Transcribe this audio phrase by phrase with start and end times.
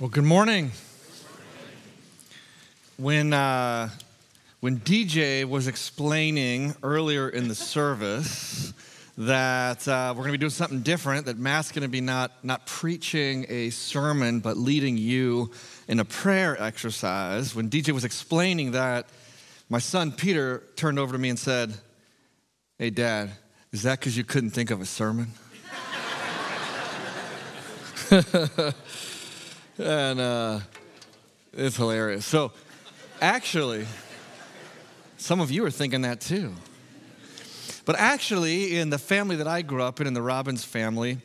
[0.00, 0.72] Well, good morning.
[2.96, 3.90] When, uh,
[4.58, 8.72] when DJ was explaining earlier in the service
[9.16, 12.32] that uh, we're going to be doing something different, that Matt's going to be not,
[12.44, 15.52] not preaching a sermon, but leading you
[15.86, 19.06] in a prayer exercise, when DJ was explaining that,
[19.68, 21.72] my son Peter turned over to me and said,
[22.78, 23.30] Hey, Dad,
[23.70, 25.30] is that because you couldn't think of a sermon?
[29.78, 30.60] and uh,
[31.52, 32.24] it's hilarious.
[32.26, 32.52] So,
[33.20, 33.86] actually,
[35.16, 36.52] some of you are thinking that too.
[37.84, 41.18] But actually, in the family that I grew up in, in the Robbins family,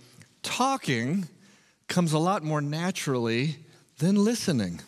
[0.44, 1.28] talking
[1.88, 3.58] comes a lot more naturally
[3.98, 4.82] than listening.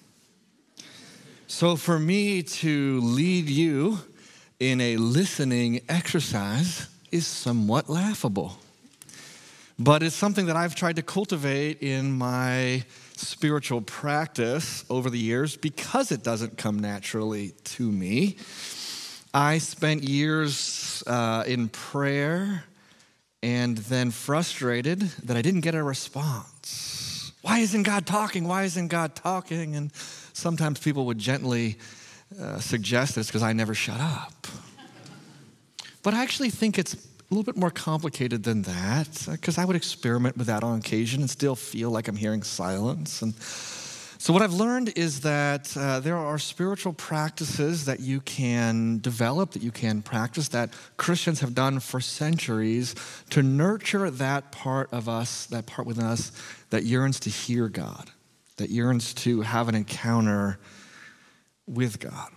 [1.48, 4.00] So, for me to lead you
[4.60, 8.58] in a listening exercise is somewhat laughable.
[9.84, 12.84] But it's something that I've tried to cultivate in my
[13.16, 18.38] spiritual practice over the years because it doesn't come naturally to me.
[19.34, 22.64] I spent years uh, in prayer
[23.42, 27.32] and then frustrated that I didn't get a response.
[27.42, 28.48] Why isn't God talking?
[28.48, 29.76] Why isn't God talking?
[29.76, 31.80] And sometimes people would gently
[32.40, 34.46] uh, suggest it's because I never shut up.
[36.04, 36.96] But I actually think it's
[37.32, 41.22] a little bit more complicated than that because I would experiment with that on occasion
[41.22, 43.22] and still feel like I'm hearing silence.
[43.22, 43.34] And
[44.22, 49.52] so, what I've learned is that uh, there are spiritual practices that you can develop,
[49.52, 52.96] that you can practice, that Christians have done for centuries
[53.30, 56.34] to nurture that part of us, that part within us
[56.70, 58.12] that yearns to hear God,
[58.58, 60.60] that yearns to have an encounter
[61.66, 62.30] with God.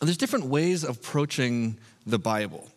[0.00, 2.68] And there's different ways of approaching the Bible.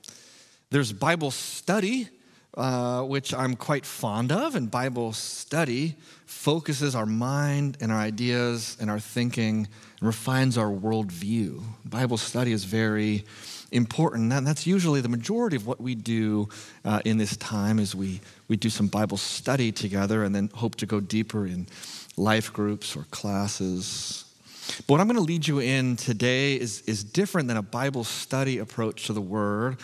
[0.72, 2.08] There's Bible study,
[2.55, 8.78] uh, which I'm quite fond of, and Bible study focuses our mind and our ideas
[8.80, 9.67] and our thinking
[10.00, 11.61] and refines our worldview.
[11.83, 13.25] Bible study is very
[13.73, 16.47] important, and that's usually the majority of what we do
[16.85, 20.75] uh, in this time is we, we do some Bible study together and then hope
[20.75, 21.68] to go deeper in
[22.16, 24.31] life groups or classes.
[24.77, 28.03] But what I'm going to lead you in today is, is different than a Bible
[28.03, 29.77] study approach to the Word.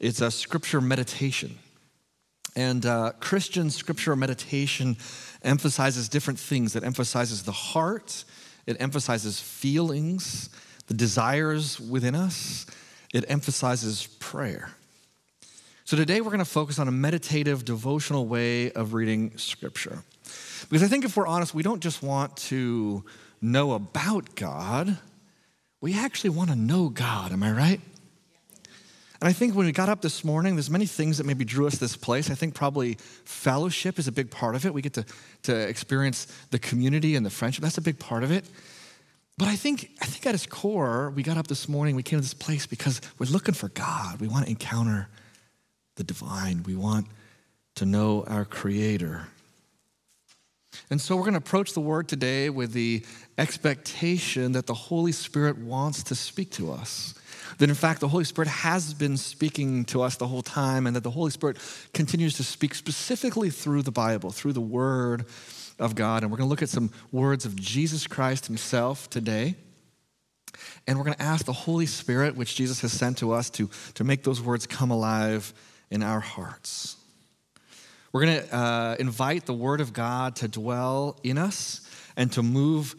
[0.00, 1.58] It's a scripture meditation.
[2.56, 4.96] And uh, Christian scripture meditation
[5.42, 6.76] emphasizes different things.
[6.76, 8.24] It emphasizes the heart,
[8.66, 10.50] it emphasizes feelings,
[10.86, 12.66] the desires within us,
[13.12, 14.70] it emphasizes prayer.
[15.84, 20.02] So today we're going to focus on a meditative, devotional way of reading scripture.
[20.70, 23.04] Because I think if we're honest, we don't just want to
[23.44, 24.98] know about God,
[25.80, 27.32] we actually want to know God.
[27.32, 27.80] Am I right?
[29.20, 31.66] And I think when we got up this morning, there's many things that maybe drew
[31.66, 32.30] us this place.
[32.30, 34.74] I think probably fellowship is a big part of it.
[34.74, 35.06] We get to,
[35.44, 37.62] to experience the community and the friendship.
[37.62, 38.44] That's a big part of it.
[39.38, 42.18] But I think, I think at its core, we got up this morning, we came
[42.18, 44.20] to this place because we're looking for God.
[44.20, 45.08] We want to encounter
[45.96, 46.62] the divine.
[46.62, 47.06] We want
[47.76, 49.26] to know our Creator.
[50.90, 53.04] And so we're going to approach the Word today with the
[53.38, 57.14] expectation that the Holy Spirit wants to speak to us
[57.58, 60.96] that in fact the Holy Spirit has been speaking to us the whole time, and
[60.96, 61.58] that the Holy Spirit
[61.92, 65.26] continues to speak specifically through the Bible, through the Word
[65.78, 66.22] of God.
[66.22, 69.54] And we're going to look at some words of Jesus Christ Himself today.
[70.86, 73.68] And we're going to ask the Holy Spirit, which Jesus has sent to us, to,
[73.94, 75.52] to make those words come alive
[75.90, 76.96] in our hearts.
[78.14, 81.80] We're going to uh, invite the Word of God to dwell in us
[82.16, 82.94] and to move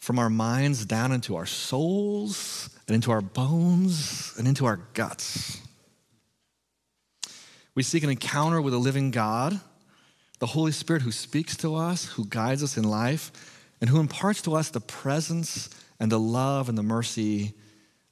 [0.00, 5.60] from our minds down into our souls and into our bones and into our guts.
[7.76, 9.60] We seek an encounter with a living God,
[10.40, 13.30] the Holy Spirit who speaks to us, who guides us in life,
[13.80, 17.54] and who imparts to us the presence and the love and the mercy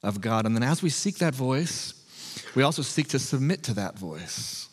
[0.01, 0.45] of God.
[0.45, 1.95] And then as we seek that voice,
[2.55, 4.69] we also seek to submit to that voice.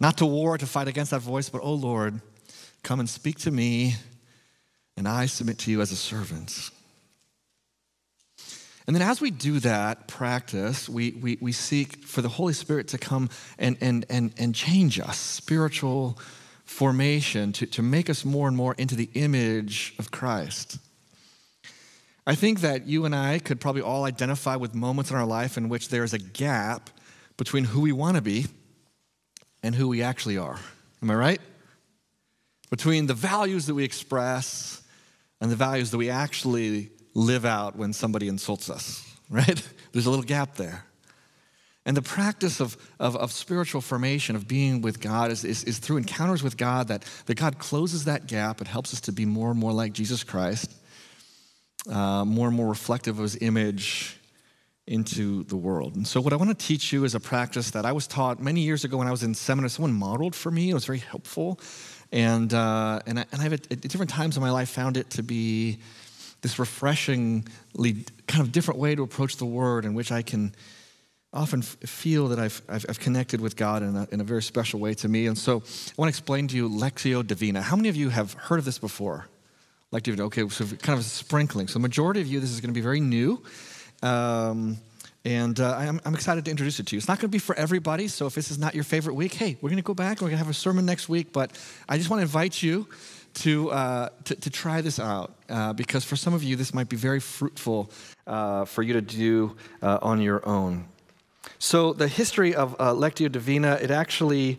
[0.00, 2.20] Not to war, to fight against that voice, but, oh Lord,
[2.82, 3.96] come and speak to me,
[4.96, 6.70] and I submit to you as a servant.
[8.86, 12.88] And then as we do that practice, we, we, we seek for the Holy Spirit
[12.88, 16.18] to come and, and, and, and change us, spiritual
[16.64, 20.78] formation, to, to make us more and more into the image of Christ.
[22.26, 25.56] I think that you and I could probably all identify with moments in our life
[25.56, 26.88] in which there's a gap
[27.36, 28.46] between who we want to be
[29.62, 30.58] and who we actually are.
[31.02, 31.40] Am I right?
[32.70, 34.82] Between the values that we express
[35.40, 39.62] and the values that we actually live out when somebody insults us, right?
[39.92, 40.84] There's a little gap there.
[41.86, 45.78] And the practice of, of, of, spiritual formation, of being with God, is, is, is
[45.78, 48.60] through encounters with God that, that God closes that gap.
[48.60, 50.72] It helps us to be more and more like Jesus Christ,
[51.90, 54.19] uh, more and more reflective of his image
[54.90, 55.94] into the world.
[55.94, 58.42] And so, what I want to teach you is a practice that I was taught
[58.42, 59.70] many years ago when I was in seminary.
[59.70, 61.60] Someone modeled for me, it was very helpful.
[62.12, 65.22] And, uh, and, I, and I've at, different times in my life found it to
[65.22, 65.78] be
[66.42, 70.54] this refreshingly kind of different way to approach the word in which I can
[71.32, 74.80] often feel that I've, I've, I've, connected with God in a, in a very special
[74.80, 75.28] way to me.
[75.28, 77.62] And so I want to explain to you Lectio Divina.
[77.62, 79.28] How many of you have heard of this before?
[79.92, 80.24] Divina.
[80.24, 81.68] Okay, so kind of a sprinkling.
[81.68, 83.42] So majority of you, this is going to be very new.
[84.02, 84.78] Um,
[85.24, 86.98] and uh, I'm, I'm, excited to introduce it to you.
[86.98, 89.34] It's not going to be for everybody, so if this is not your favorite week,
[89.34, 90.18] hey, we're going to go back.
[90.20, 91.52] We're going to have a sermon next week, but
[91.88, 92.88] I just want to invite you
[93.34, 96.88] to, uh, to, to, try this out uh, because for some of you, this might
[96.88, 97.90] be very fruitful
[98.26, 100.86] uh, for you to do uh, on your own.
[101.58, 104.58] So, the history of uh, Lectio Divina, it actually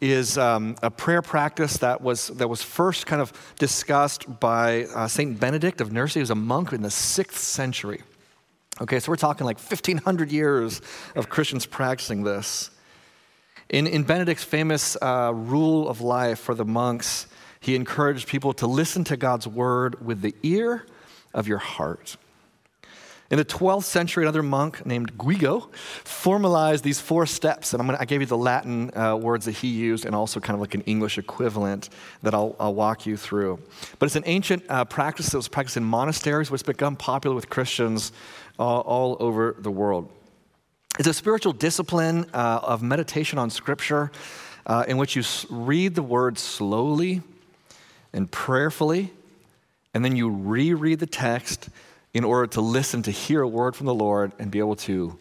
[0.00, 5.38] is um, a prayer practice that was, that was first kind of discussed by St.
[5.38, 6.14] Benedict of Nursia.
[6.14, 8.02] He was a monk in the sixth century.
[8.80, 10.80] Okay, so we're talking like 1,500 years
[11.14, 12.70] of Christians practicing this.
[13.68, 17.26] In, in Benedict's famous uh, rule of life for the monks,
[17.60, 20.86] he encouraged people to listen to God's word with the ear
[21.34, 22.16] of your heart.
[23.30, 27.72] In the 12th century, another monk named Guigo formalized these four steps.
[27.72, 30.54] And gonna, i gave you the Latin uh, words that he used and also kind
[30.54, 31.90] of like an English equivalent
[32.24, 33.60] that I'll, I'll walk you through.
[34.00, 37.36] But it's an ancient uh, practice that was practiced in monasteries, which has become popular
[37.36, 38.10] with Christians
[38.60, 40.10] all, all over the world.
[40.98, 44.12] It's a spiritual discipline uh, of meditation on Scripture
[44.66, 47.22] uh, in which you read the word slowly
[48.12, 49.12] and prayerfully,
[49.94, 51.70] and then you reread the text
[52.12, 55.18] in order to listen to hear a word from the Lord and be able to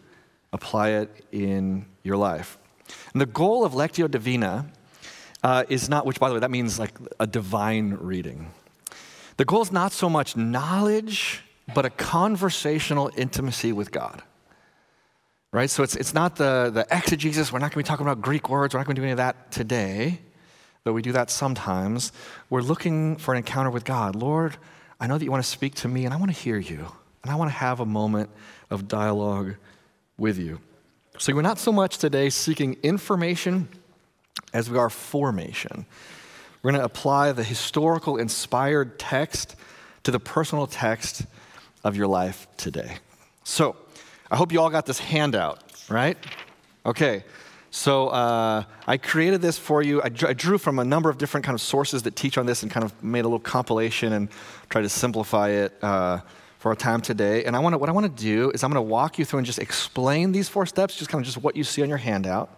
[0.51, 2.57] apply it in your life.
[3.13, 4.65] And the goal of Lectio Divina
[5.43, 8.51] uh, is not, which by the way, that means like a divine reading.
[9.37, 11.43] The goal is not so much knowledge
[11.73, 14.21] but a conversational intimacy with God.
[15.51, 15.69] Right?
[15.69, 17.51] So it's, it's not the, the exegesis.
[17.51, 18.73] We're not going to be talking about Greek words.
[18.73, 20.19] We're not going to do any of that today,
[20.83, 22.11] though we do that sometimes.
[22.49, 24.15] We're looking for an encounter with God.
[24.15, 24.57] Lord,
[24.99, 26.85] I know that you want to speak to me, and I want to hear you.
[27.23, 28.29] And I want to have a moment
[28.69, 29.55] of dialogue
[30.17, 30.59] with you.
[31.17, 33.67] So we're not so much today seeking information
[34.53, 35.85] as we are formation.
[36.61, 39.55] We're going to apply the historical inspired text
[40.03, 41.23] to the personal text
[41.83, 42.97] of your life today.
[43.43, 43.75] So,
[44.31, 46.17] I hope you all got this handout, right?
[46.85, 47.23] Okay.
[47.71, 50.01] So uh, I created this for you.
[50.01, 52.71] I, drew from a number of different kind of sources that teach on this, and
[52.71, 54.29] kind of made a little compilation and
[54.69, 56.19] tried to simplify it uh,
[56.57, 57.45] for our time today.
[57.45, 59.39] And I want what I want to do is I'm going to walk you through
[59.39, 61.99] and just explain these four steps, just kind of just what you see on your
[61.99, 62.49] handout.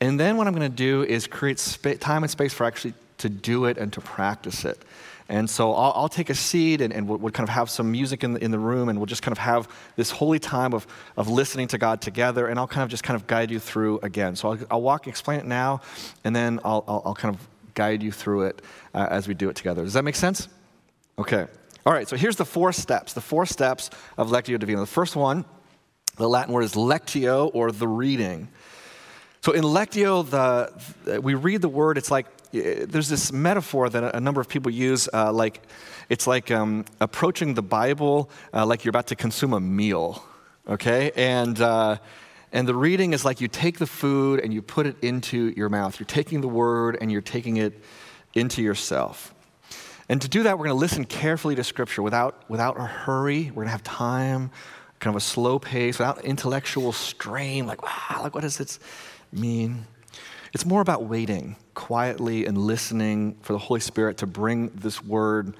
[0.00, 2.94] And then what I'm going to do is create spa- time and space for actually
[3.18, 4.82] to do it and to practice it.
[5.28, 7.90] And so I'll, I'll take a seat and, and we'll, we'll, kind of have some
[7.90, 10.74] music in the, in the room and we'll just kind of have this holy time
[10.74, 10.86] of,
[11.16, 12.48] of listening to God together.
[12.48, 14.36] And I'll kind of just kind of guide you through again.
[14.36, 15.80] So I'll, I'll walk, explain it now,
[16.24, 18.62] and then I'll, I'll, I'll kind of guide you through it
[18.94, 19.82] uh, as we do it together.
[19.82, 20.48] Does that make sense?
[21.18, 21.46] Okay.
[21.84, 24.80] All right, so here's the four steps, the four steps of Lectio Divina.
[24.80, 25.44] The first one,
[26.16, 28.48] the Latin word is lectio, or the reading.
[29.40, 34.20] So in Lectio, the, we read the word, it's like there's this metaphor that a
[34.20, 35.62] number of people use, uh, like
[36.08, 40.22] it's like um, approaching the Bible uh, like you're about to consume a meal,
[40.68, 41.12] okay?
[41.16, 41.96] And uh,
[42.52, 45.70] and the reading is like you take the food and you put it into your
[45.70, 45.98] mouth.
[45.98, 47.82] You're taking the word and you're taking it
[48.34, 49.34] into yourself.
[50.08, 53.44] And to do that, we're going to listen carefully to Scripture without without a hurry.
[53.44, 54.50] We're going to have time,
[55.00, 57.66] kind of a slow pace, without intellectual strain.
[57.66, 58.78] Like, wow, like what does this
[59.32, 59.86] mean?
[60.52, 65.56] It's more about waiting quietly and listening for the Holy Spirit to bring this word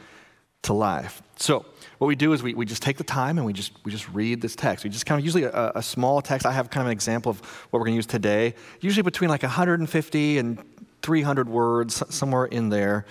[0.62, 1.22] to life.
[1.36, 1.64] So,
[1.98, 4.08] what we do is we, we just take the time and we just, we just
[4.10, 4.84] read this text.
[4.84, 6.46] We just kind of usually a, a small text.
[6.46, 9.30] I have kind of an example of what we're going to use today, usually between
[9.30, 10.62] like 150 and
[11.02, 13.06] 300 words, somewhere in there.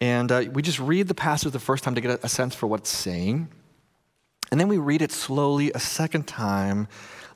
[0.00, 2.54] And uh, we just read the passage the first time to get a, a sense
[2.54, 3.48] for what it's saying.
[4.54, 6.86] And then we read it slowly a second time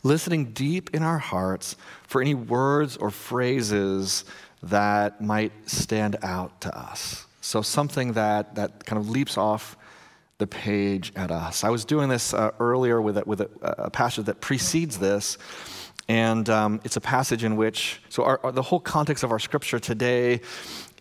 [0.05, 4.25] listening deep in our hearts for any words or phrases
[4.63, 7.27] that might stand out to us.
[7.41, 9.77] So, something that, that kind of leaps off
[10.39, 11.65] the page at us.
[11.65, 15.39] I was doing this uh, earlier with, a, with a, a, passage that precedes this,
[16.09, 19.39] And um, it's a passage in which, so our, our, the whole context of our
[19.39, 20.41] scripture today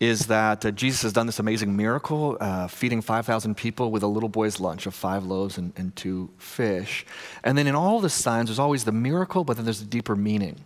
[0.00, 4.06] is that uh, Jesus has done this amazing miracle, uh, feeding 5,000 people with a
[4.06, 7.06] little boy's lunch of five loaves and, and two fish.
[7.42, 10.14] And then in all the signs, there's always the miracle, but then there's a deeper
[10.14, 10.56] meaning.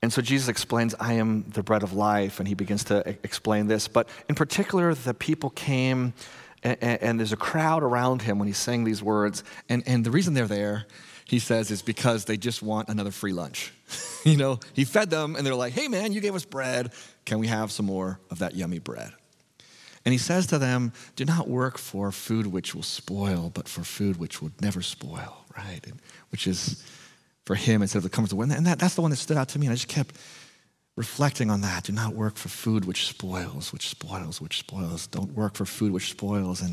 [0.00, 3.66] And so Jesus explains, I am the bread of life, and he begins to explain
[3.66, 3.88] this.
[3.88, 6.14] But in particular, the people came,
[6.62, 9.42] and, and, there's a crowd around him when he's saying these words.
[9.68, 10.86] And, and the reason they're there,
[11.28, 13.72] he says, is because they just want another free lunch.
[14.24, 16.92] you know, he fed them, and they're like, hey, man, you gave us bread.
[17.24, 19.12] Can we have some more of that yummy bread?
[20.04, 23.84] And he says to them, Do not work for food which will spoil, but for
[23.84, 25.80] food which will never spoil, right?
[25.84, 26.82] And, which is
[27.44, 29.36] for him instead of the comforts of the And that, that's the one that stood
[29.36, 29.66] out to me.
[29.66, 30.16] And I just kept
[30.96, 31.84] reflecting on that.
[31.84, 35.06] Do not work for food which spoils, which spoils, which spoils.
[35.06, 36.60] Don't work for food which spoils.
[36.60, 36.70] And,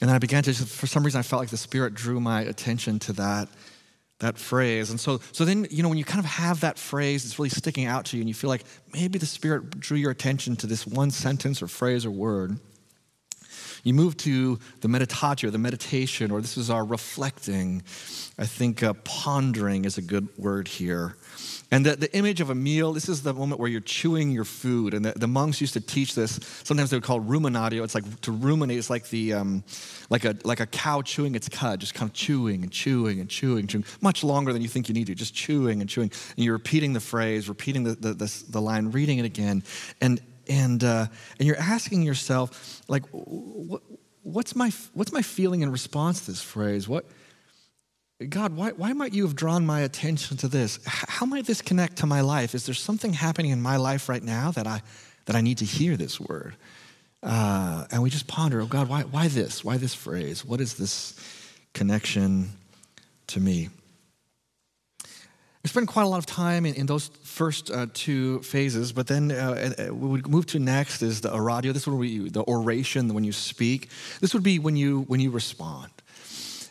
[0.00, 2.40] and then I began to, for some reason, I felt like the Spirit drew my
[2.42, 3.48] attention to that,
[4.20, 4.90] that phrase.
[4.90, 7.50] And so, so then, you know, when you kind of have that phrase, it's really
[7.50, 10.66] sticking out to you, and you feel like maybe the Spirit drew your attention to
[10.66, 12.58] this one sentence or phrase or word.
[13.82, 17.82] You move to the meditatio, the meditation, or this is our reflecting.
[18.38, 21.16] I think uh, pondering is a good word here.
[21.72, 24.44] And the, the image of a meal, this is the moment where you're chewing your
[24.44, 24.92] food.
[24.92, 26.40] And the, the monks used to teach this.
[26.64, 27.84] Sometimes they would call ruminatio.
[27.84, 29.62] It's like to ruminate, it's like, the, um,
[30.08, 33.28] like, a, like a cow chewing its cud, just kind of chewing and chewing and
[33.28, 36.10] chewing, chewing, much longer than you think you need to, just chewing and chewing.
[36.36, 39.62] And you're repeating the phrase, repeating the, the, the, the line, reading it again.
[40.00, 41.06] And, and, uh,
[41.38, 43.82] and you're asking yourself, like, what,
[44.24, 46.88] what's, my, what's my feeling in response to this phrase?
[46.88, 47.04] What,
[48.28, 50.78] God, why, why might you have drawn my attention to this?
[50.84, 52.54] How might this connect to my life?
[52.54, 54.82] Is there something happening in my life right now that I,
[55.24, 56.54] that I need to hear this word?
[57.22, 59.64] Uh, and we just ponder, oh God, why, why this?
[59.64, 60.44] Why this phrase?
[60.44, 61.18] What is this
[61.72, 62.50] connection
[63.28, 63.70] to me?
[65.62, 69.06] We spend quite a lot of time in, in those first uh, two phases, but
[69.06, 71.72] then uh, uh we would move to next is the oratio.
[71.72, 73.90] This would be the oration when you speak.
[74.20, 75.90] This would be when you when you respond.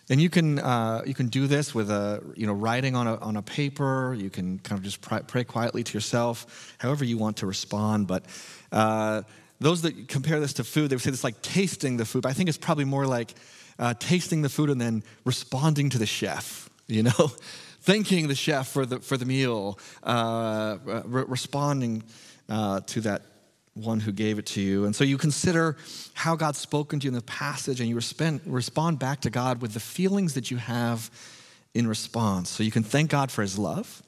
[0.10, 3.16] And you can uh, you can do this with a you know writing on a
[3.18, 4.16] on a paper.
[4.18, 8.08] You can kind of just pray, pray quietly to yourself, however you want to respond.
[8.08, 8.26] But
[8.72, 9.22] uh,
[9.60, 12.24] those that compare this to food, they would say it's like tasting the food.
[12.24, 13.36] But I think it's probably more like
[13.78, 16.70] uh, tasting the food and then responding to the chef.
[16.88, 17.32] You know
[17.82, 22.04] thanking the chef for the, for the meal, uh, re- responding
[22.50, 23.22] uh, to that
[23.74, 24.86] one who gave it to you.
[24.86, 25.78] And so you consider
[26.14, 29.74] how God's spoken to you in the passage and you respond, back to God with
[29.74, 31.10] the feelings that you have
[31.74, 32.50] in response.
[32.50, 34.04] So you can thank God for his love.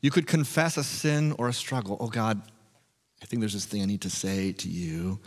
[0.00, 1.96] You could confess a sin or a struggle.
[2.00, 2.40] Oh, God,
[3.22, 5.18] I think there's this thing I need to say to you.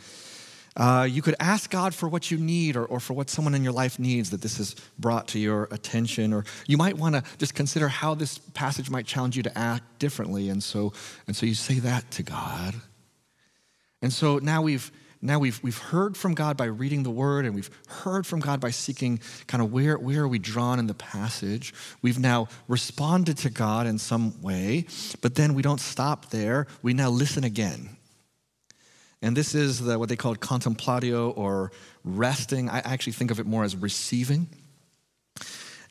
[0.75, 3.63] Uh, you could ask God for what you need or, or for what someone in
[3.63, 6.33] your life needs that this has brought to your attention.
[6.33, 9.99] Or you might want to just consider how this passage might challenge you to act
[9.99, 10.49] differently.
[10.49, 10.93] And so,
[11.27, 12.73] and so you say that to God.
[14.03, 14.91] And so now we've
[15.21, 18.59] now we've, we've heard from God by reading the word, and we've heard from God
[18.59, 21.73] by seeking kind of where, where are we drawn in the passage.
[22.01, 24.85] We've now responded to God in some way,
[25.21, 26.67] but then we don't stop there.
[26.81, 27.95] We now listen again.
[29.21, 31.71] And this is the, what they call contemplatio or
[32.03, 32.67] resting.
[32.67, 34.49] I actually think of it more as receiving.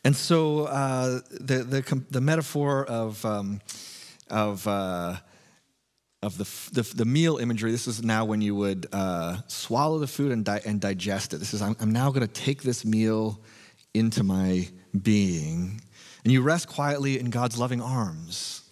[0.04, 3.62] And so uh, the, the, the, metaphor of, um,
[4.28, 5.16] of, uh,
[6.23, 10.07] of the, the, the, meal imagery, this is now when you would uh, swallow the
[10.07, 11.38] food and, di- and digest it.
[11.38, 13.41] This is, I'm, I'm now going to take this meal
[13.93, 14.69] into my
[15.02, 15.81] being.
[16.25, 18.62] And you rest quietly in God's loving arms.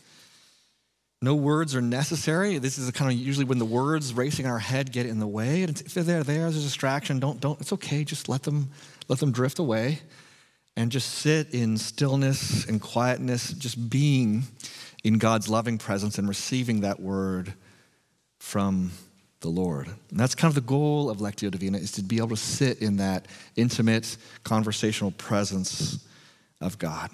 [1.20, 2.56] No words are necessary.
[2.58, 5.26] This is kind of usually when the words racing in our head get in the
[5.26, 5.64] way.
[5.64, 7.18] And if they're there, there's a distraction.
[7.18, 8.04] Don't, don't, it's okay.
[8.04, 8.70] Just let them,
[9.08, 9.98] let them drift away
[10.76, 14.44] and just sit in stillness and quietness, just being
[15.02, 17.54] in God's loving presence and receiving that word
[18.38, 18.92] from
[19.40, 19.86] the Lord.
[20.10, 22.80] And that's kind of the goal of Lectio Divina is to be able to sit
[22.82, 23.26] in that
[23.56, 26.04] intimate conversational presence
[26.60, 27.10] of God.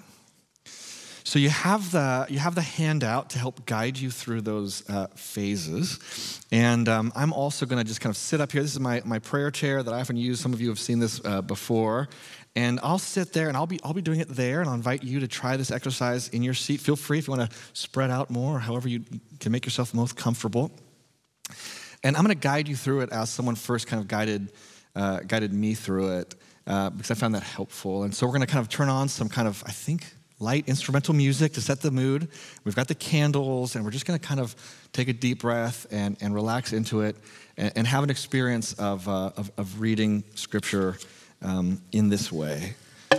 [1.23, 5.07] So you have the you have the handout to help guide you through those uh,
[5.07, 8.61] phases, and um, I'm also going to just kind of sit up here.
[8.61, 10.39] This is my my prayer chair that I often use.
[10.39, 12.07] Some of you have seen this uh, before,
[12.57, 15.03] and I'll sit there and I'll be I'll be doing it there, and I'll invite
[15.03, 16.81] you to try this exercise in your seat.
[16.81, 19.03] Feel free if you want to spread out more, however you
[19.39, 20.71] can make yourself most comfortable.
[22.03, 24.51] And I'm going to guide you through it as someone first kind of guided
[24.95, 26.35] uh, guided me through it.
[26.65, 28.03] Uh, because I found that helpful.
[28.03, 30.05] And so we're going to kind of turn on some kind of, I think,
[30.39, 32.27] light instrumental music to set the mood.
[32.65, 34.53] We've got the candles, and we're just going to kind of
[34.91, 37.15] take a deep breath and, and relax into it
[37.55, 40.97] and, and have an experience of, uh, of, of, reading scripture
[41.41, 42.75] um, in this way.
[43.11, 43.17] I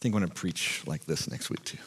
[0.00, 1.78] think I'm going to preach like this next week too.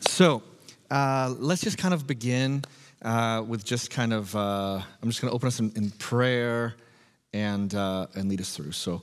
[0.00, 0.42] So
[0.90, 2.64] uh, let's just kind of begin
[3.02, 6.74] uh, with just kind of, uh, I'm just going to open us in, in prayer
[7.32, 8.72] and, uh, and lead us through.
[8.72, 9.02] So.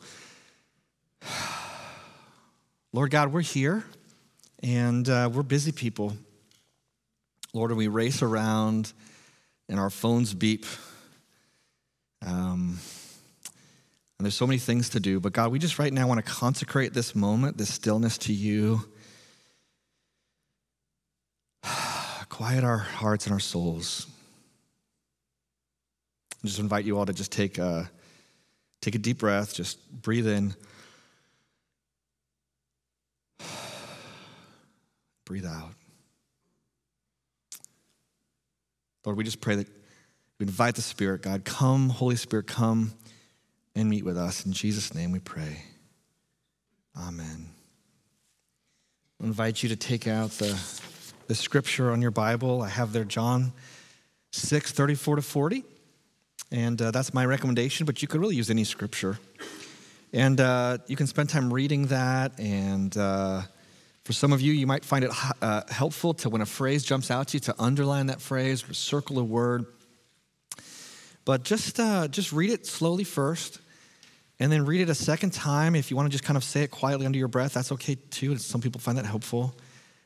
[2.95, 3.83] Lord God, we're here
[4.63, 6.15] and uh, we're busy people.
[7.51, 8.93] Lord, and we race around
[9.67, 10.65] and our phones beep.
[12.25, 12.79] Um,
[14.17, 16.31] and there's so many things to do, but God, we just right now want to
[16.31, 18.87] consecrate this moment, this stillness to you.
[22.29, 24.07] Quiet our hearts and our souls.
[26.41, 27.91] I just invite you all to just take a,
[28.81, 30.55] take a deep breath, just breathe in.
[35.25, 35.73] Breathe out.
[39.05, 39.67] Lord, we just pray that
[40.39, 42.93] we invite the Spirit, God, come, Holy Spirit, come
[43.75, 44.45] and meet with us.
[44.45, 45.63] In Jesus' name we pray.
[46.97, 47.49] Amen.
[49.21, 50.59] I invite you to take out the,
[51.27, 52.61] the scripture on your Bible.
[52.61, 53.53] I have there John
[54.31, 55.63] 6, 34 to 40.
[56.51, 59.17] And uh, that's my recommendation, but you could really use any scripture.
[60.13, 62.39] And uh, you can spend time reading that.
[62.39, 63.43] And uh,
[64.05, 67.09] for some of you, you might find it uh, helpful to, when a phrase jumps
[67.09, 69.65] out to you, to underline that phrase or circle a word.
[71.25, 73.59] But just, uh, just read it slowly first
[74.39, 75.73] and then read it a second time.
[75.75, 77.95] If you want to just kind of say it quietly under your breath, that's okay
[77.95, 78.37] too.
[78.37, 79.55] Some people find that helpful.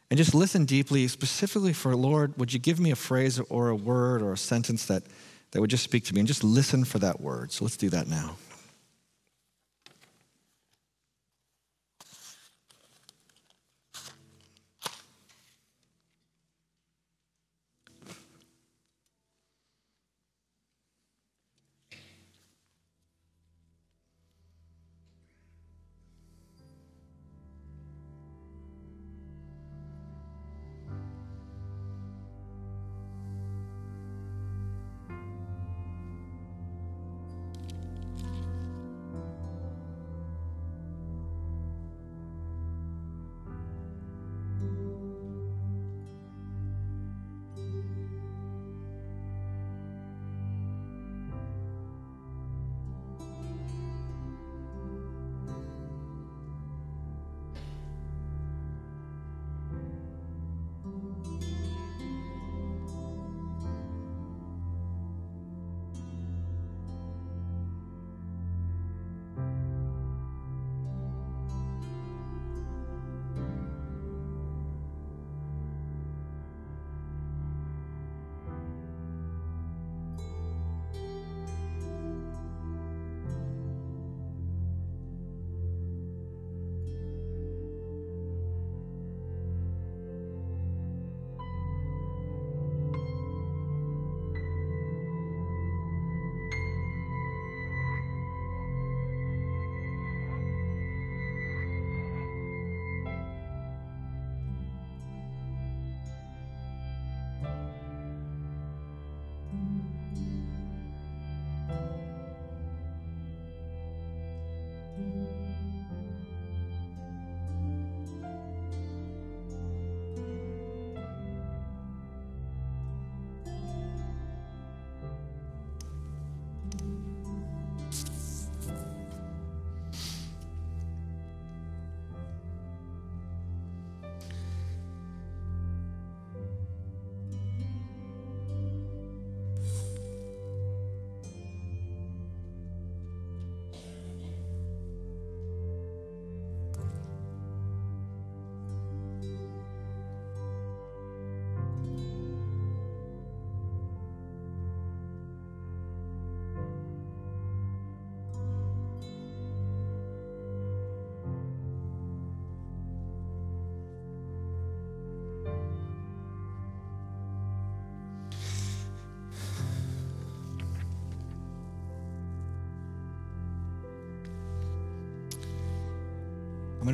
[0.10, 3.76] And just listen deeply, specifically for Lord, would you give me a phrase or a
[3.76, 5.04] word or a sentence that,
[5.52, 6.22] that would just speak to me?
[6.22, 7.52] And just listen for that word.
[7.52, 8.38] So let's do that now.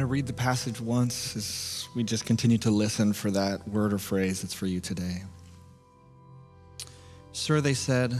[0.05, 3.97] To read the passage once as we just continue to listen for that word or
[3.97, 5.23] phrase that's for you today.
[7.31, 8.13] Sir, they said,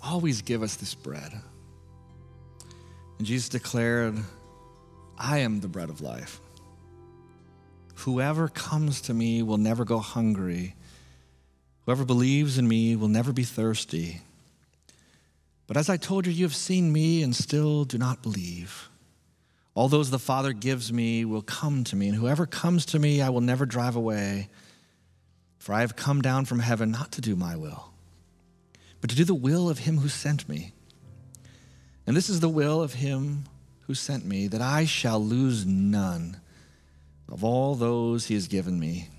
[0.00, 1.32] always give us this bread.
[3.18, 4.16] And Jesus declared,
[5.18, 6.40] I am the bread of life.
[7.96, 10.76] Whoever comes to me will never go hungry.
[11.84, 14.20] Whoever believes in me will never be thirsty.
[15.66, 18.88] But as I told you, you have seen me and still do not believe.
[19.78, 23.22] All those the Father gives me will come to me, and whoever comes to me,
[23.22, 24.48] I will never drive away.
[25.60, 27.92] For I have come down from heaven not to do my will,
[29.00, 30.72] but to do the will of him who sent me.
[32.08, 33.44] And this is the will of him
[33.82, 36.40] who sent me, that I shall lose none
[37.30, 39.10] of all those he has given me,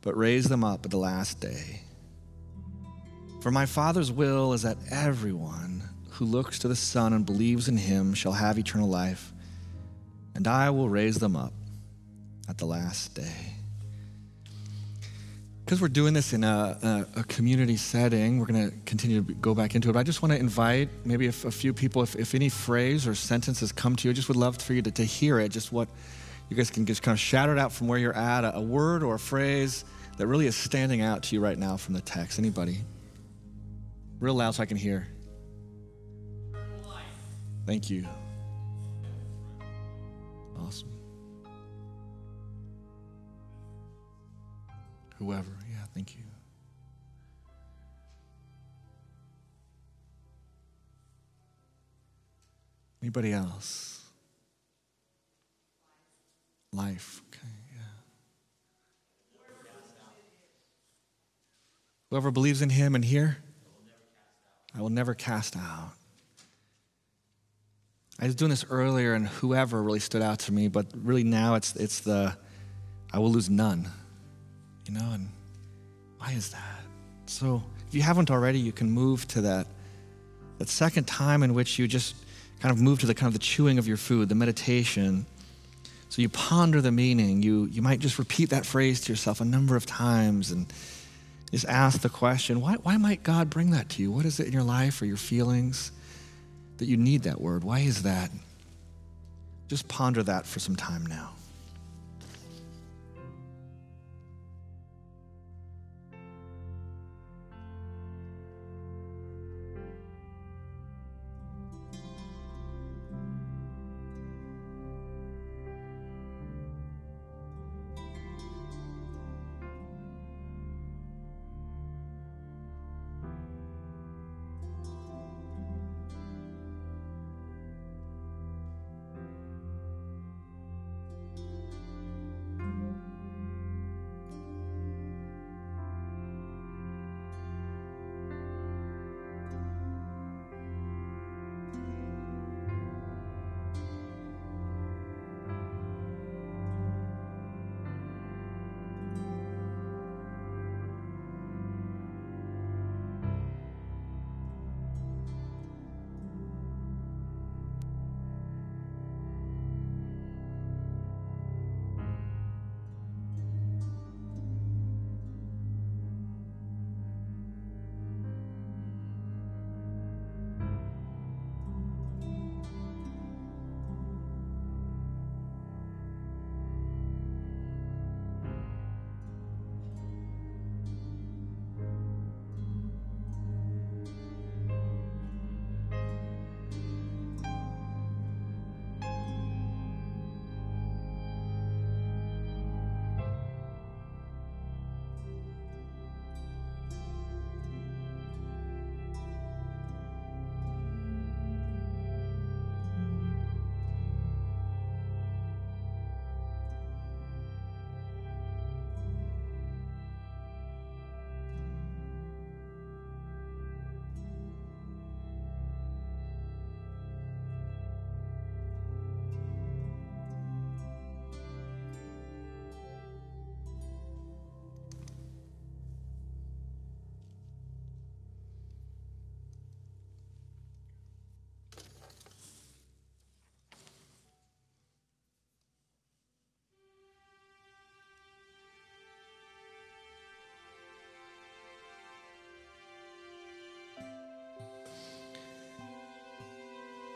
[0.00, 1.82] but raise them up at the last day.
[3.42, 7.76] For my Father's will is that everyone who looks to the Son and believes in
[7.76, 9.32] him shall have eternal life
[10.34, 11.52] and I will raise them up
[12.48, 13.54] at the last day.
[15.64, 19.34] Because we're doing this in a, a, a community setting, we're going to continue to
[19.34, 19.94] go back into it.
[19.94, 23.06] But I just want to invite maybe a, a few people, if, if any phrase
[23.06, 25.38] or sentence has come to you, I just would love for you to, to hear
[25.38, 25.88] it, just what
[26.50, 28.60] you guys can just kind of shout it out from where you're at, a, a
[28.60, 29.86] word or a phrase
[30.18, 32.38] that really is standing out to you right now from the text.
[32.38, 32.78] Anybody?
[34.20, 35.08] Real loud so I can hear.
[37.66, 38.06] Thank you.
[45.18, 46.22] Whoever, yeah, thank you.
[53.00, 54.02] Anybody else?
[56.72, 57.80] Life, okay, yeah.
[62.10, 63.38] Whoever believes in him and here,
[64.74, 65.92] I will never cast out.
[68.20, 71.54] I was doing this earlier, and whoever really stood out to me, but really now
[71.54, 72.36] it's it's the
[73.12, 73.88] I will lose none.
[74.86, 75.28] You know, and
[76.18, 76.80] why is that?
[77.26, 79.66] So if you haven't already, you can move to that
[80.58, 82.14] that second time in which you just
[82.60, 85.26] kind of move to the kind of the chewing of your food, the meditation.
[86.08, 87.42] So you ponder the meaning.
[87.42, 90.72] You you might just repeat that phrase to yourself a number of times and
[91.50, 94.10] just ask the question, why, why might God bring that to you?
[94.10, 95.92] What is it in your life or your feelings?
[96.78, 97.64] That you need that word.
[97.64, 98.30] Why is that?
[99.68, 101.30] Just ponder that for some time now.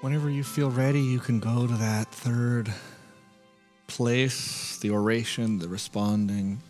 [0.01, 2.73] Whenever you feel ready, you can go to that third
[3.89, 6.61] place, the oration, the responding,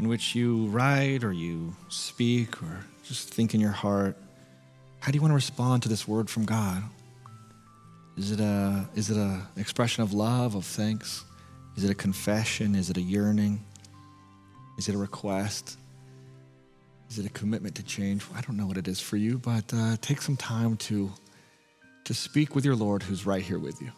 [0.00, 4.16] in which you write or you speak or just think in your heart.
[4.98, 6.82] How do you want to respond to this word from God?
[8.16, 11.24] Is it a is it a expression of love, of thanks?
[11.76, 12.74] Is it a confession?
[12.74, 13.64] Is it a yearning?
[14.78, 15.78] Is it a request?
[17.08, 18.24] Is it a commitment to change?
[18.34, 21.12] I don't know what it is for you, but uh, take some time to
[22.06, 23.90] to speak with your Lord who's right here with you.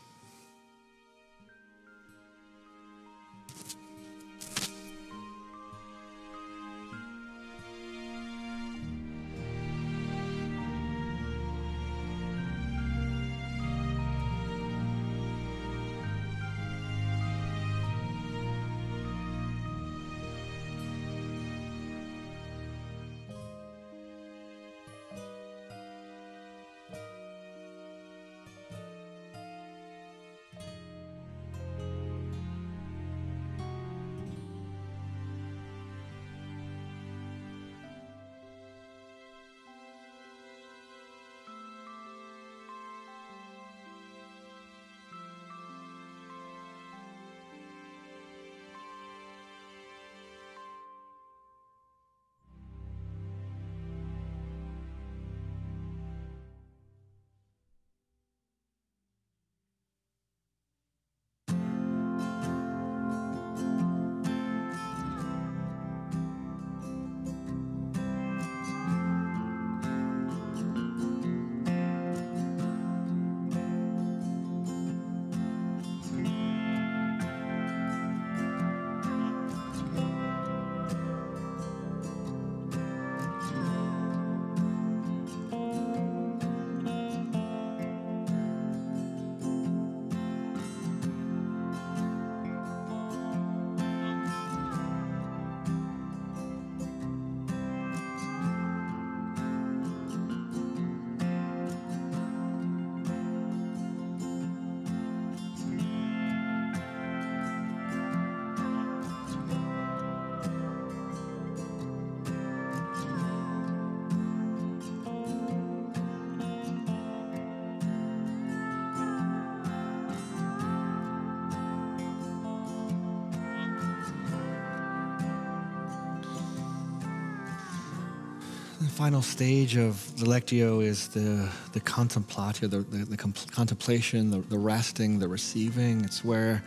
[128.99, 134.59] Final stage of the Lectio is the, the contemplatio, the, the, the contemplation, the, the
[134.59, 136.05] resting, the receiving.
[136.05, 136.65] It's where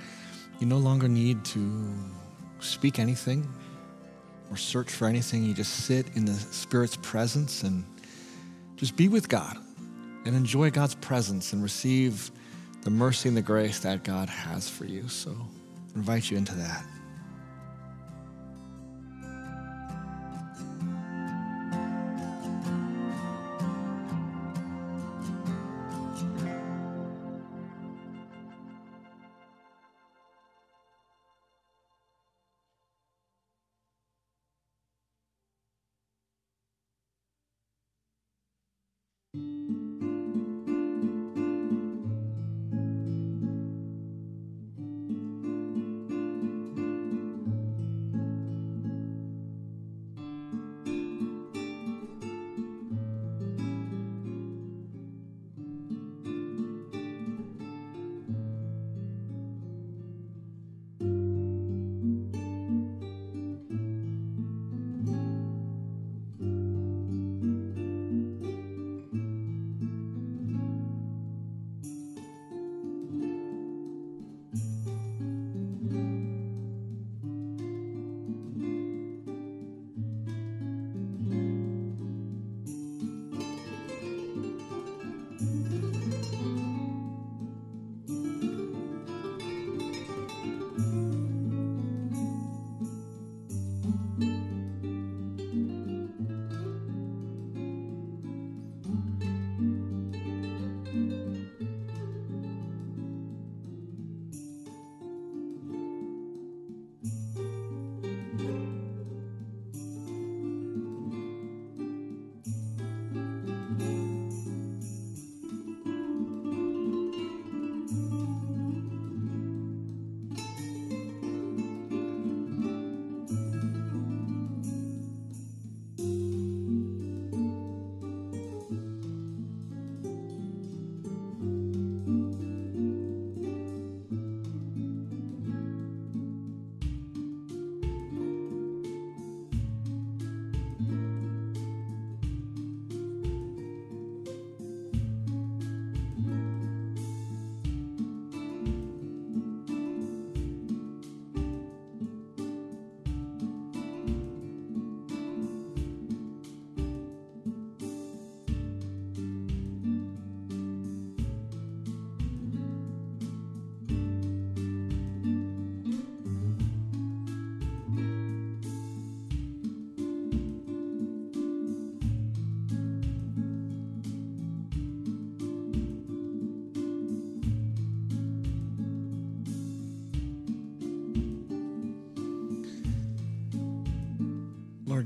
[0.62, 1.94] you no longer need to
[2.62, 3.46] speak anything
[4.50, 5.44] or search for anything.
[5.44, 7.84] You just sit in the Spirit's presence and
[8.78, 9.58] just be with God
[10.26, 12.32] and enjoy God's presence and receive
[12.84, 15.10] the mercy and the grace that God has for you.
[15.10, 16.86] So I invite you into that.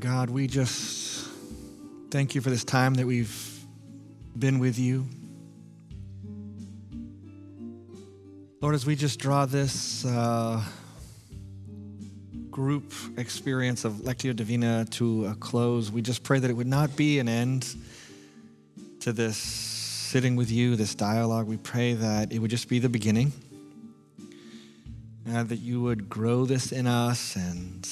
[0.05, 1.27] God, we just
[2.11, 3.59] thank you for this time that we've
[4.37, 5.07] been with you.
[8.61, 10.63] Lord, as we just draw this uh,
[12.51, 16.95] group experience of Lectio Divina to a close, we just pray that it would not
[16.95, 17.75] be an end
[18.99, 21.47] to this sitting with you, this dialogue.
[21.47, 23.33] We pray that it would just be the beginning,
[25.25, 27.89] and that you would grow this in us and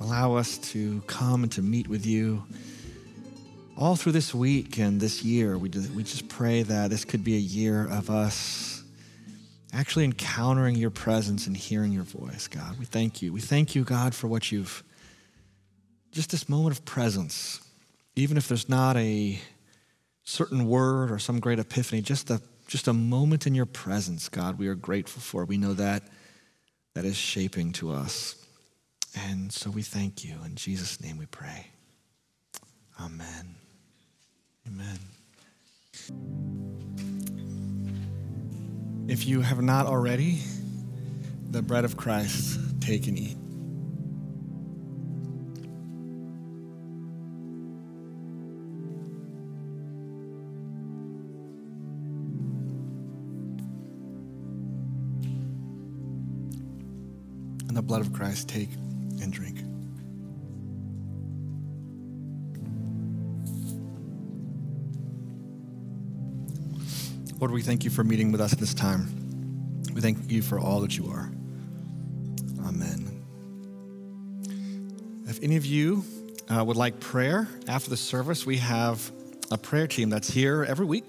[0.00, 2.42] allow us to come and to meet with you
[3.76, 5.56] all through this week and this year.
[5.58, 8.82] We just, we just pray that this could be a year of us
[9.72, 12.78] actually encountering your presence and hearing your voice, God.
[12.78, 13.32] We thank you.
[13.32, 14.82] We thank you, God, for what you've
[16.12, 17.60] just this moment of presence,
[18.16, 19.38] even if there's not a
[20.24, 24.58] certain word or some great epiphany, just a just a moment in your presence, God,
[24.58, 25.44] we are grateful for.
[25.44, 26.02] We know that
[26.94, 28.39] that is shaping to us.
[29.16, 30.36] And so we thank you.
[30.44, 31.66] In Jesus' name we pray.
[33.00, 33.56] Amen.
[34.66, 34.98] Amen.
[39.08, 40.40] If you have not already,
[41.50, 43.36] the bread of Christ, take and eat.
[57.66, 58.68] And the blood of Christ, take
[67.40, 69.08] Lord, we thank you for meeting with us this time.
[69.94, 71.32] We thank you for all that you are.
[72.66, 73.24] Amen.
[75.26, 76.04] If any of you
[76.50, 79.10] uh, would like prayer after the service, we have
[79.50, 81.04] a prayer team that's here every week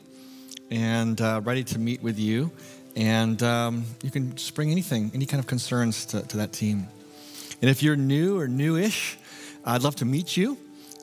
[0.70, 2.50] and uh, ready to meet with you.
[2.96, 6.88] And um, you can just bring anything, any kind of concerns to, to that team.
[7.62, 9.18] And if you're new or newish,
[9.66, 10.58] I'd love to meet you.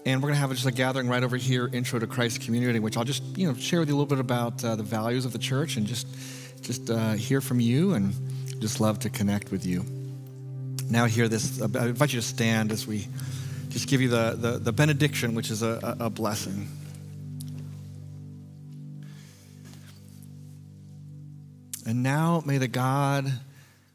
[0.08, 2.78] And we're going to have just a gathering right over here, Intro to Christ Community,
[2.78, 5.26] which I'll just you know share with you a little bit about uh, the values
[5.26, 6.06] of the church and just
[6.62, 8.14] just uh, hear from you and
[8.58, 9.84] just love to connect with you.
[10.88, 11.60] Now, hear this.
[11.60, 13.06] I invite you to stand as we
[13.68, 16.68] just give you the, the, the benediction, which is a, a, a blessing.
[21.86, 23.30] And now may the God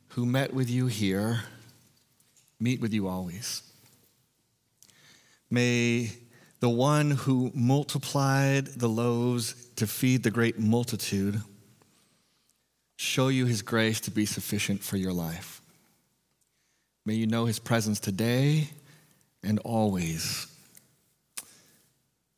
[0.10, 1.42] who met with you here
[2.60, 3.64] meet with you always.
[5.54, 6.10] May
[6.62, 11.40] the one who multiplied the loaves to feed the great multitude
[12.96, 15.62] show you his grace to be sufficient for your life.
[17.06, 18.70] May you know his presence today
[19.44, 20.48] and always.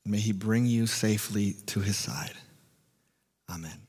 [0.06, 2.34] May he bring you safely to his side.
[3.50, 3.85] Amen.